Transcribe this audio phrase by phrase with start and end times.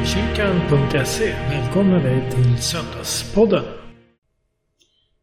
[0.00, 3.64] Pingstkyrkan.se välkomnar dig till Söndagspodden.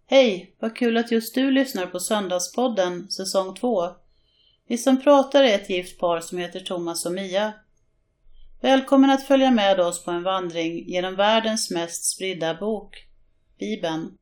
[0.07, 0.55] Hej!
[0.59, 3.87] Vad kul att just du lyssnar på Söndagspodden säsong 2.
[4.67, 7.53] Vi som pratar är ett gift par som heter Thomas och Mia.
[8.61, 12.95] Välkommen att följa med oss på en vandring genom världens mest spridda bok,
[13.59, 14.17] Bibeln.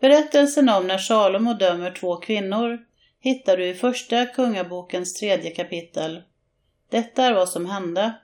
[0.00, 2.78] Berättelsen om när Salomo dömer två kvinnor
[3.20, 6.22] hittar du i Första Kungabokens tredje kapitel.
[6.90, 8.14] Detta är vad som hände.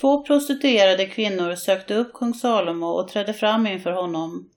[0.00, 4.50] Två prostituerade kvinnor sökte upp kung Salomo och trädde fram inför honom.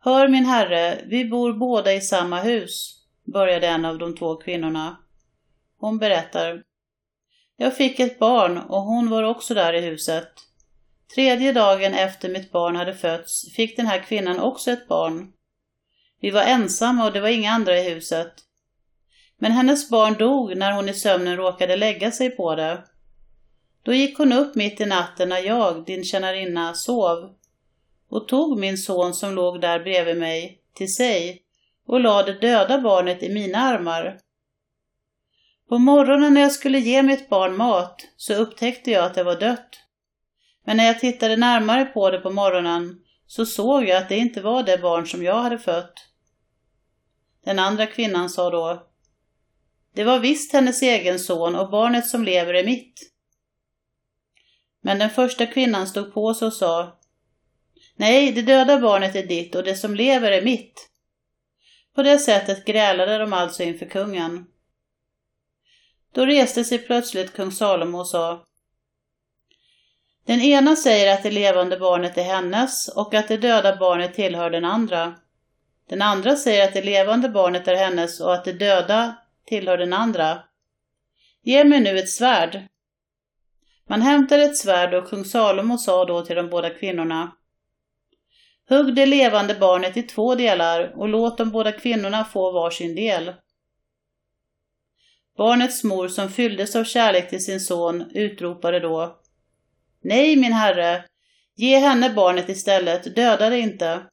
[0.00, 4.96] Hör min herre, vi bor båda i samma hus, började en av de två kvinnorna.
[5.78, 6.62] Hon berättar.
[7.56, 10.28] Jag fick ett barn och hon var också där i huset.
[11.14, 15.32] Tredje dagen efter mitt barn hade fötts fick den här kvinnan också ett barn.
[16.20, 18.32] Vi var ensamma och det var inga andra i huset.
[19.38, 22.84] Men hennes barn dog när hon i sömnen råkade lägga sig på det.
[23.82, 27.34] Då gick hon upp mitt i natten när jag, din tjänarinna, sov
[28.08, 31.42] och tog min son som låg där bredvid mig till sig
[31.86, 34.18] och lade det döda barnet i mina armar.
[35.68, 39.40] På morgonen när jag skulle ge mitt barn mat så upptäckte jag att det var
[39.40, 39.80] dött.
[40.64, 44.40] Men när jag tittade närmare på det på morgonen så såg jag att det inte
[44.40, 45.94] var det barn som jag hade fött.
[47.44, 48.86] Den andra kvinnan sa då
[49.94, 53.09] Det var visst hennes egen son och barnet som lever är mitt.
[54.80, 56.98] Men den första kvinnan stod på sig och sa
[57.96, 60.88] Nej, det döda barnet är ditt och det som lever är mitt.
[61.94, 64.46] På det sättet grälade de alltså inför kungen.
[66.14, 68.44] Då reste sig plötsligt kung Salomo och sa
[70.26, 74.50] Den ena säger att det levande barnet är hennes och att det döda barnet tillhör
[74.50, 75.14] den andra.
[75.88, 79.92] Den andra säger att det levande barnet är hennes och att det döda tillhör den
[79.92, 80.42] andra.
[81.42, 82.69] Ge mig nu ett svärd.
[83.90, 87.36] Man hämtade ett svärd och kung Salomo sa då till de båda kvinnorna
[88.68, 92.94] Hugg det levande barnet i två delar och låt de båda kvinnorna få var sin
[92.94, 93.34] del.
[95.36, 99.20] Barnets mor som fylldes av kärlek till sin son utropade då
[100.02, 101.04] Nej, min herre,
[101.56, 104.06] ge henne barnet istället, döda det inte.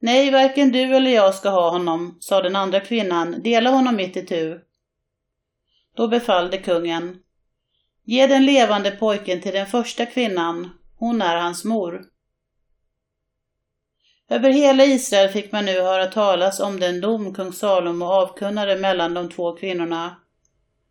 [0.00, 4.16] Nej, varken du eller jag ska ha honom, sa den andra kvinnan, dela honom mitt
[4.16, 4.60] i tu.
[5.96, 7.22] Då befallde kungen
[8.10, 12.02] Ge den levande pojken till den första kvinnan, hon är hans mor.
[14.30, 19.14] Över hela Israel fick man nu höra talas om den dom kung Salomo avkunnade mellan
[19.14, 20.16] de två kvinnorna.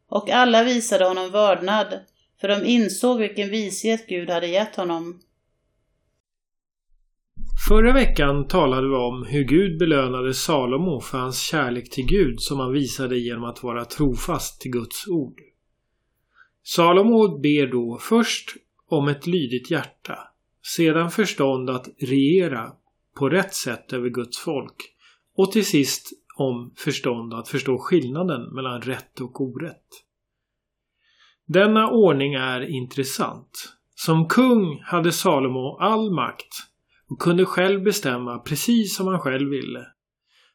[0.09, 1.99] Och alla visade honom vördnad,
[2.41, 5.21] för de insåg vilken vishet Gud hade gett honom.
[7.69, 12.59] Förra veckan talade vi om hur Gud belönade Salomo för hans kärlek till Gud som
[12.59, 15.48] han visade genom att vara trofast till Guds ord.
[16.75, 18.55] Salomo ber då först
[18.87, 20.19] om ett lydigt hjärta,
[20.75, 22.71] sedan förstånd att regera
[23.19, 24.75] på rätt sätt över Guds folk
[25.35, 29.87] och till sist om förstånd att förstå skillnaden mellan rätt och orätt.
[31.45, 33.73] Denna ordning är intressant.
[33.95, 36.53] Som kung hade Salomo all makt
[37.09, 39.85] och kunde själv bestämma precis som han själv ville.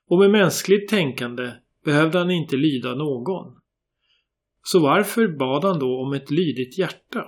[0.09, 1.53] Och med mänskligt tänkande
[1.85, 3.64] behövde han inte lyda någon.
[4.67, 7.25] Så varför bad han då om ett lydigt hjärta?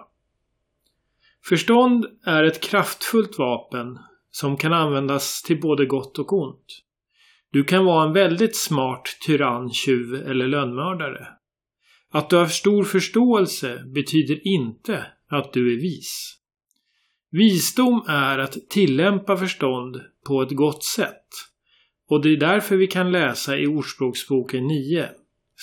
[1.44, 3.98] Förstånd är ett kraftfullt vapen
[4.30, 6.82] som kan användas till både gott och ont.
[7.50, 11.26] Du kan vara en väldigt smart tyrann, tjuv eller lönnmördare.
[12.10, 16.38] Att du har stor förståelse betyder inte att du är vis.
[17.30, 21.26] Visdom är att tillämpa förstånd på ett gott sätt.
[22.08, 25.08] Och det är därför vi kan läsa i Ordspråksboken 9,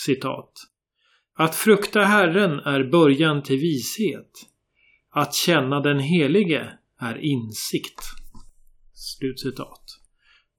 [0.06, 0.52] citat.
[1.36, 4.32] Att frukta Herren är början till vishet.
[5.10, 8.00] Att känna den Helige är insikt.
[8.94, 9.84] Slutcitat.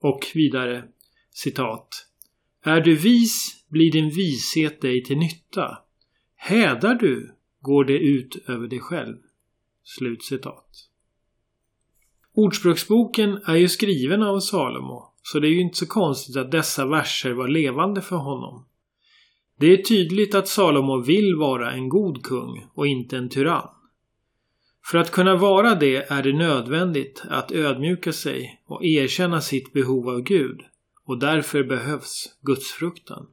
[0.01, 0.83] Och vidare
[1.31, 1.87] citat.
[2.63, 5.77] Är du vis blir din vishet dig till nytta.
[6.35, 9.17] Hädar du går det ut över dig själv.
[9.83, 10.69] Slutcitat.
[12.33, 16.85] Ordspråksboken är ju skriven av Salomo så det är ju inte så konstigt att dessa
[16.85, 18.65] verser var levande för honom.
[19.59, 23.69] Det är tydligt att Salomo vill vara en god kung och inte en tyrann.
[24.91, 30.09] För att kunna vara det är det nödvändigt att ödmjuka sig och erkänna sitt behov
[30.09, 30.61] av Gud
[31.05, 33.27] och därför behövs gudsfruktan.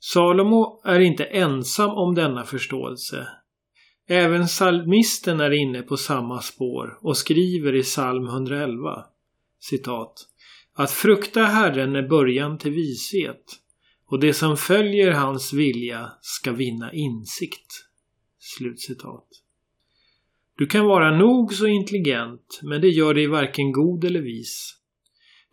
[0.00, 3.28] Salomo är inte ensam om denna förståelse.
[4.08, 9.04] Även psalmisten är inne på samma spår och skriver i psalm 111
[9.60, 10.26] citat
[10.74, 13.44] att frukta Herren är början till vishet
[14.10, 17.72] och det som följer hans vilja ska vinna insikt.
[18.38, 19.26] Slutcitat.
[20.56, 24.76] Du kan vara nog så intelligent men det gör dig varken god eller vis.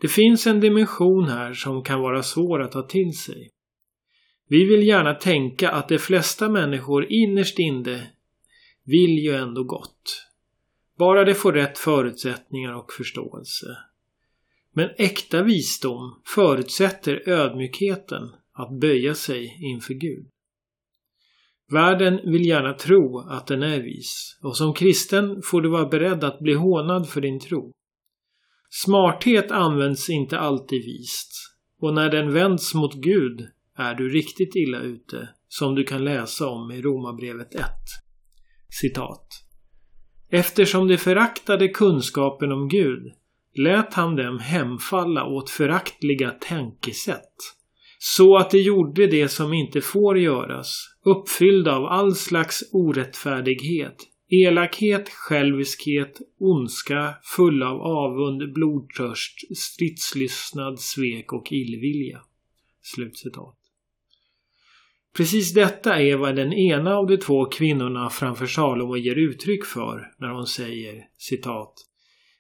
[0.01, 3.51] Det finns en dimension här som kan vara svår att ta till sig.
[4.48, 8.07] Vi vill gärna tänka att de flesta människor innerst inne
[8.83, 10.27] vill ju ändå gott.
[10.98, 13.77] Bara de får rätt förutsättningar och förståelse.
[14.74, 20.27] Men äkta visdom förutsätter ödmjukheten att böja sig inför Gud.
[21.71, 26.24] Världen vill gärna tro att den är vis och som kristen får du vara beredd
[26.24, 27.71] att bli hånad för din tro.
[28.69, 31.31] Smarthet används inte alltid vist
[31.81, 36.48] och när den vänds mot Gud är du riktigt illa ute som du kan läsa
[36.48, 37.63] om i Romarbrevet 1.
[38.81, 39.27] Citat.
[40.30, 43.13] Eftersom de föraktade kunskapen om Gud
[43.56, 47.56] lät han dem hemfalla åt föraktliga tänkesätt.
[48.15, 50.74] Så att de gjorde det som inte får göras,
[51.06, 53.95] uppfyllda av all slags orättfärdighet,
[54.30, 62.21] elakhet, själviskhet, ondska, full av avund, blodtörst, stridslystnad, svek och illvilja.
[62.81, 63.57] Slutcitat.
[65.18, 70.13] Precis detta är vad den ena av de två kvinnorna framför Salomo ger uttryck för
[70.19, 71.74] när hon säger citat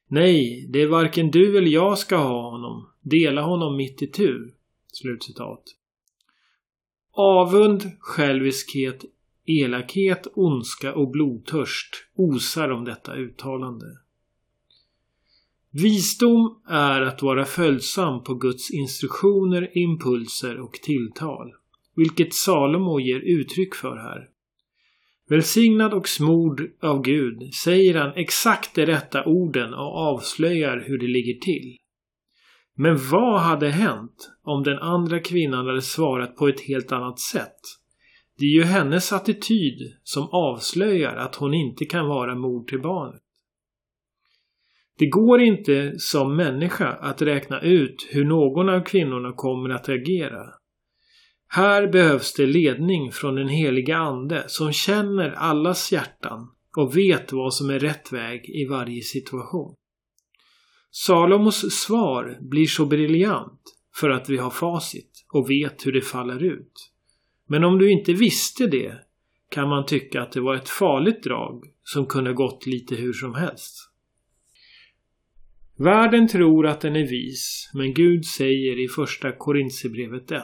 [0.09, 2.89] Nej, det är varken du eller jag ska ha honom.
[3.01, 4.56] Dela honom mitt i tur.
[5.01, 5.63] Slutcitat.
[7.11, 9.05] Avund, själviskhet,
[9.45, 13.85] elakhet, ondska och blodtörst osar om detta uttalande.
[15.71, 21.53] Visdom är att vara följsam på Guds instruktioner, impulser och tilltal
[21.97, 24.29] vilket Salomo ger uttryck för här.
[25.29, 31.07] Välsignad och smord av Gud säger han exakt de rätta orden och avslöjar hur det
[31.07, 31.77] ligger till.
[32.79, 37.59] Men vad hade hänt om den andra kvinnan hade svarat på ett helt annat sätt?
[38.39, 43.21] Det är ju hennes attityd som avslöjar att hon inte kan vara mor till barnet.
[44.99, 50.45] Det går inte som människa att räkna ut hur någon av kvinnorna kommer att agera.
[51.47, 57.53] Här behövs det ledning från den heliga Ande som känner allas hjärtan och vet vad
[57.53, 59.75] som är rätt väg i varje situation.
[60.91, 63.61] Salomos svar blir så briljant
[63.95, 66.91] för att vi har facit och vet hur det faller ut.
[67.47, 68.93] Men om du inte visste det
[69.49, 73.35] kan man tycka att det var ett farligt drag som kunde gått lite hur som
[73.35, 73.91] helst.
[75.79, 80.43] Världen tror att den är vis, men Gud säger i första Korintierbrevet 1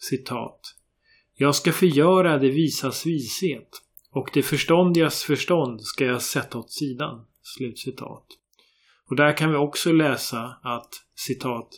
[0.00, 0.60] citat.
[1.36, 3.68] Jag ska förgöra det visas vishet
[4.10, 7.24] och det förståndigas förstånd ska jag sätta åt sidan.
[7.42, 8.26] Slutcitat.
[9.08, 11.68] Och där kan vi också läsa att citat.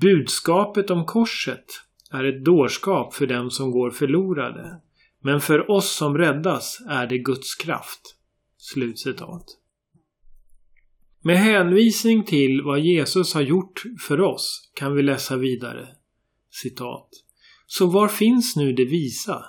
[0.00, 1.64] Budskapet om korset
[2.10, 4.80] är ett dårskap för dem som går förlorade.
[5.22, 8.16] Men för oss som räddas är det Guds kraft.
[8.56, 9.44] Slutcitat.
[11.24, 15.88] Med hänvisning till vad Jesus har gjort för oss kan vi läsa vidare.
[16.50, 17.08] Citat.
[17.66, 19.44] Så var finns nu det visa?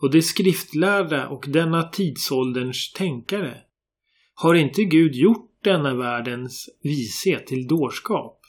[0.00, 3.60] Och det skriftlärda och denna tidsålderns tänkare?
[4.34, 8.40] Har inte Gud gjort denna världens vishet till dårskap?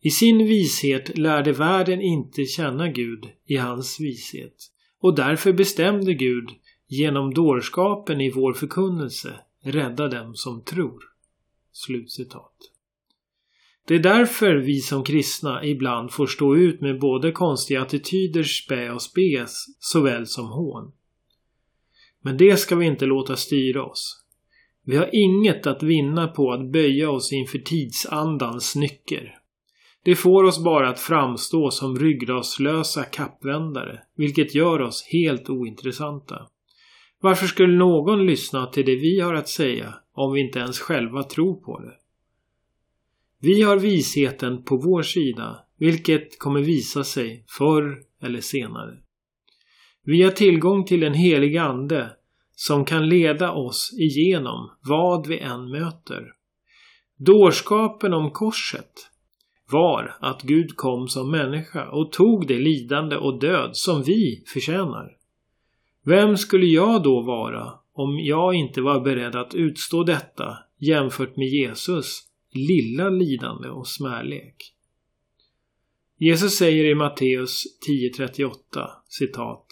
[0.00, 4.54] I sin vishet lärde världen inte känna Gud i hans vishet.
[5.00, 6.48] Och därför bestämde Gud
[6.88, 11.02] genom dårskapen i vår förkunnelse rädda dem som tror.
[11.72, 12.54] Slutcitat.
[13.86, 18.90] Det är därför vi som kristna ibland får stå ut med både konstiga attityder, spä
[18.90, 20.92] och spes såväl som hån.
[22.20, 24.23] Men det ska vi inte låta styra oss.
[24.84, 29.38] Vi har inget att vinna på att böja oss inför tidsandans nycker.
[30.04, 36.46] Det får oss bara att framstå som ryggradslösa kappvändare, vilket gör oss helt ointressanta.
[37.20, 41.22] Varför skulle någon lyssna till det vi har att säga om vi inte ens själva
[41.22, 41.94] tror på det?
[43.40, 48.98] Vi har visheten på vår sida, vilket kommer visa sig förr eller senare.
[50.02, 52.10] Vi har tillgång till en helig ande
[52.54, 56.22] som kan leda oss igenom vad vi än möter.
[57.16, 58.92] Dårskapen om korset
[59.70, 65.10] var att Gud kom som människa och tog det lidande och död som vi förtjänar.
[66.04, 71.48] Vem skulle jag då vara om jag inte var beredd att utstå detta jämfört med
[71.48, 72.20] Jesus
[72.52, 74.56] lilla lidande och smärlek.
[76.18, 78.50] Jesus säger i Matteus 10.38
[79.08, 79.66] citat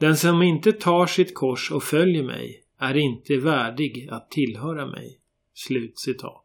[0.00, 5.20] den som inte tar sitt kors och följer mig är inte värdig att tillhöra mig.
[5.54, 6.44] Slut citat.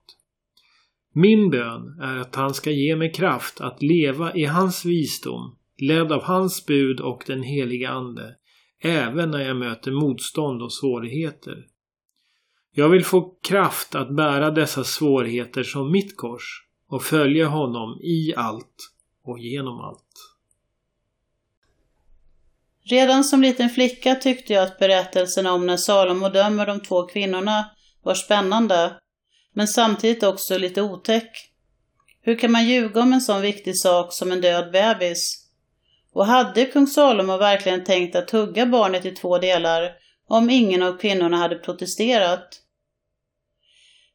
[1.13, 6.11] Min bön är att han ska ge mig kraft att leva i hans visdom, ledd
[6.11, 8.35] av hans bud och den heliga Ande,
[8.81, 11.65] även när jag möter motstånd och svårigheter.
[12.71, 18.33] Jag vill få kraft att bära dessa svårigheter som mitt kors och följa honom i
[18.35, 20.28] allt och genom allt.
[22.83, 27.71] Redan som liten flicka tyckte jag att berättelserna om när Salomo dömer de två kvinnorna
[28.03, 28.93] var spännande,
[29.53, 31.49] men samtidigt också lite otäck.
[32.21, 35.45] Hur kan man ljuga om en sån viktig sak som en död bebis?
[36.13, 39.91] Och hade kung Salomo verkligen tänkt att hugga barnet i två delar
[40.27, 42.61] om ingen av kvinnorna hade protesterat?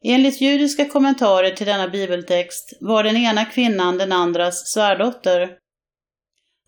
[0.03, 5.57] Enligt judiska kommentarer till denna bibeltext var den ena kvinnan den andras svärdotter.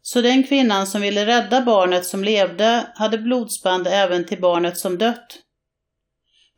[0.09, 4.97] Så den kvinnan som ville rädda barnet som levde hade blodsband även till barnet som
[4.97, 5.39] dött.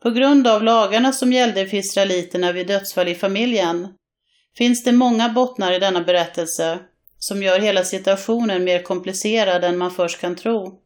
[0.01, 3.88] På grund av lagarna som gällde för israeliterna vid dödsfall i familjen
[4.58, 6.79] finns det många bottnar i denna berättelse
[7.20, 10.79] som gör hela situationen mer komplicerad än man först kan tro.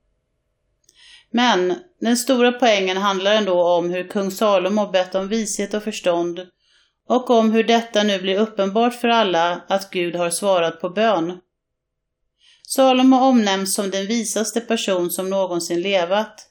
[1.31, 6.47] Men den stora poängen handlar ändå om hur kung Salomo bett om vishet och förstånd
[7.09, 11.39] och om hur detta nu blir uppenbart för alla att Gud har svarat på bön.
[12.75, 16.49] Salomo omnämns som den visaste person som någonsin levat.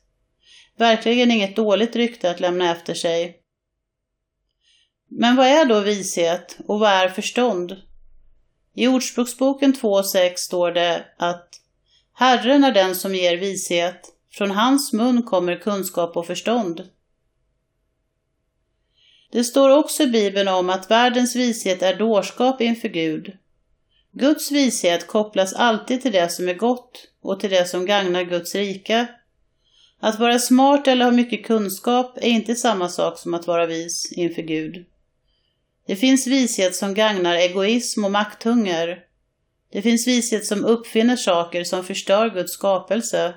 [0.77, 3.37] Verkligen inget dåligt rykte att lämna efter sig.
[5.09, 7.77] Men vad är då vishet och vad är förstånd?
[8.75, 11.49] I Ordspråksboken 2.6 står det att
[12.15, 16.89] Herren är den som ger vishet, från hans mun kommer kunskap och förstånd.
[19.33, 23.37] Det står också i Bibeln om att världens vishet är dårskap inför Gud.
[24.13, 28.55] Guds vishet kopplas alltid till det som är gott och till det som gagnar Guds
[28.55, 29.07] rike.
[30.01, 34.13] Att vara smart eller ha mycket kunskap är inte samma sak som att vara vis
[34.13, 34.85] inför Gud.
[35.87, 39.05] Det finns vishet som gagnar egoism och makthunger.
[39.73, 43.35] Det finns vishet som uppfinner saker som förstör Guds skapelse.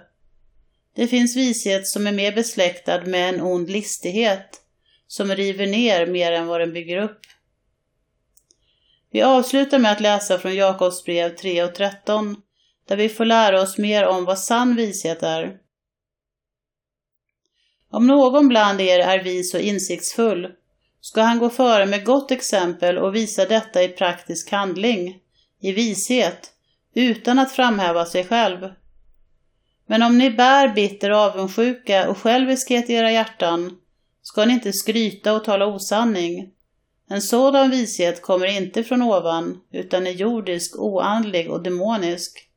[0.96, 4.62] Det finns vishet som är mer besläktad med en ond listighet,
[5.08, 7.20] som river ner mer än vad den bygger upp.
[9.16, 12.36] Vi avslutar med att läsa från Jakobs brev 3 och 13,
[12.88, 15.58] där vi får lära oss mer om vad sann vishet är.
[17.90, 20.52] Om någon bland er är vis och insiktsfull,
[21.02, 25.20] ska han gå före med gott exempel och visa detta i praktisk handling,
[25.62, 26.54] i vishet,
[26.94, 28.70] utan att framhäva sig själv.
[29.88, 33.78] Men om ni bär bitter avundsjuka och själviskhet i era hjärtan,
[34.22, 36.55] ska ni inte skryta och tala osanning.
[37.08, 42.50] En sådan vishet kommer inte från ovan, utan är jordisk, oandlig och demonisk.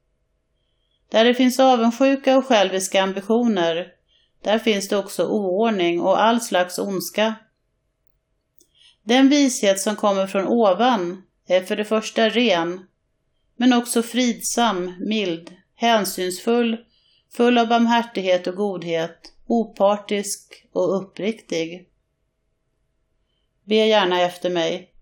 [1.10, 3.92] Där det finns avundsjuka och själviska ambitioner,
[4.42, 7.34] där finns det också oordning och all slags ondska.
[9.02, 12.86] Den vishet som kommer från ovan är för det första ren,
[13.56, 16.76] men också fridsam, mild, hänsynsfull,
[17.32, 21.88] full av barmhärtighet och godhet, opartisk och uppriktig.
[23.68, 24.94] Be gärna efter mig.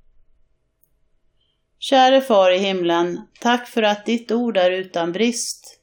[1.79, 5.81] Käre Far i himlen, tack för att ditt ord är utan brist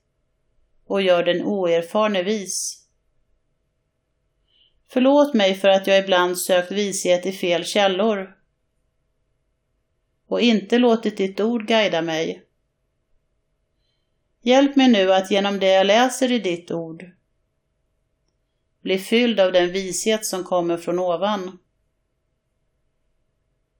[0.86, 2.88] och gör den oerfarne vis.
[4.88, 8.36] Förlåt mig för att jag ibland sökt vishet i fel källor
[10.28, 12.44] och inte låtit ditt ord guida mig.
[14.42, 17.12] Hjälp mig nu att genom det jag läser i ditt ord
[18.82, 21.60] bli fylld av den vishet som kommer från ovan.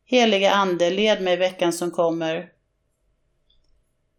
[0.06, 2.50] Heliga Ande, led mig veckan som kommer.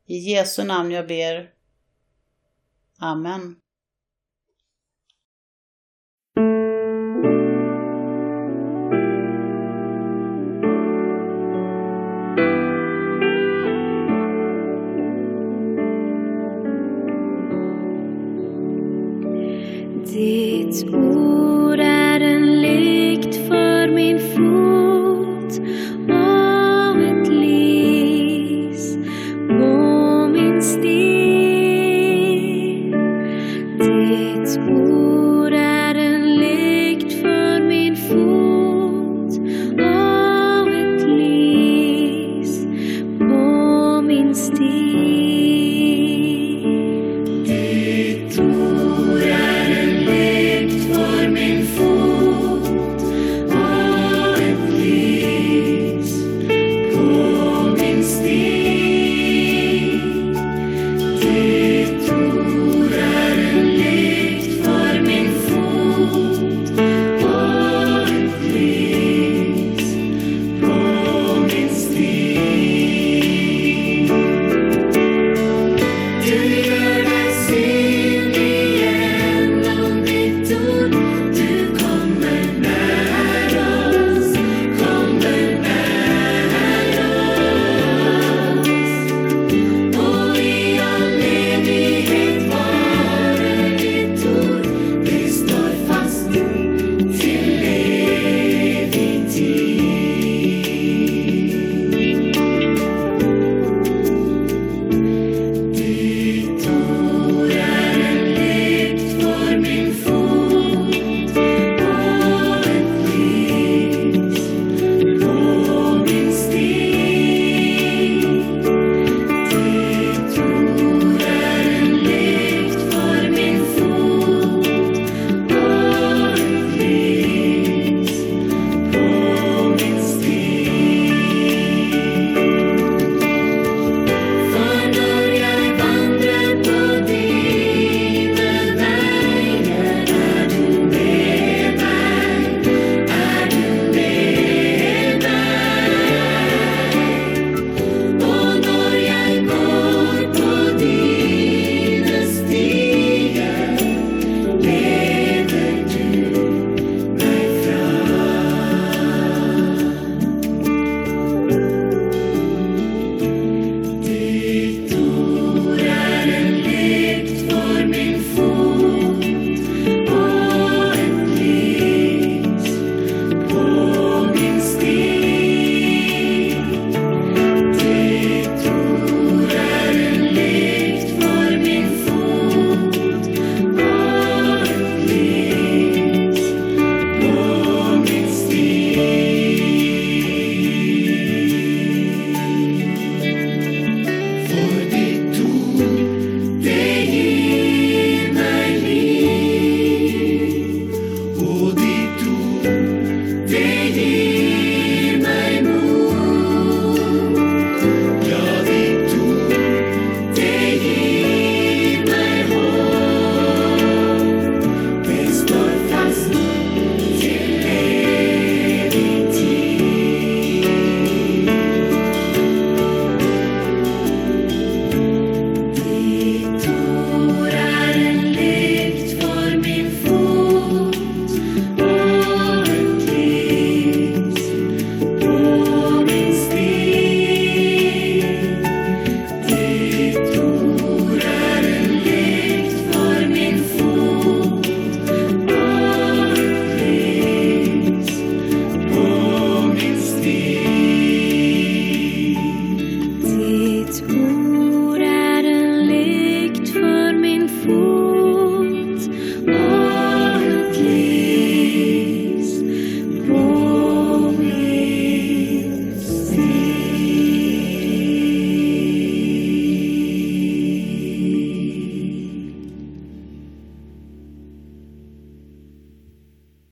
[0.07, 1.50] I Jesu namn jag ber.
[3.00, 3.57] Amen.
[20.07, 24.84] Ditt ord är en lykt för min fot